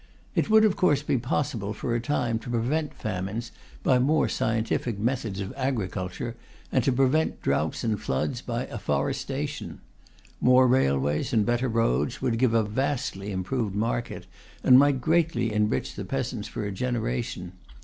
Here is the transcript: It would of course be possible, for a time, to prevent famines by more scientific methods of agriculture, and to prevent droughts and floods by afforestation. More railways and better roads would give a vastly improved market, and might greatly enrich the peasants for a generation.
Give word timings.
It 0.33 0.49
would 0.49 0.65
of 0.65 0.75
course 0.75 1.03
be 1.03 1.19
possible, 1.19 1.73
for 1.73 1.93
a 1.93 1.99
time, 2.01 2.39
to 2.39 2.49
prevent 2.49 2.91
famines 2.95 3.51
by 3.83 3.99
more 3.99 4.27
scientific 4.27 4.97
methods 4.97 5.39
of 5.39 5.53
agriculture, 5.55 6.35
and 6.71 6.83
to 6.83 6.91
prevent 6.91 7.39
droughts 7.43 7.83
and 7.83 8.01
floods 8.01 8.41
by 8.41 8.65
afforestation. 8.65 9.79
More 10.39 10.67
railways 10.67 11.33
and 11.33 11.45
better 11.45 11.69
roads 11.69 12.19
would 12.19 12.39
give 12.39 12.55
a 12.55 12.63
vastly 12.63 13.31
improved 13.31 13.75
market, 13.75 14.25
and 14.63 14.79
might 14.79 15.01
greatly 15.01 15.53
enrich 15.53 15.93
the 15.93 16.03
peasants 16.03 16.47
for 16.47 16.65
a 16.65 16.71
generation. 16.71 17.51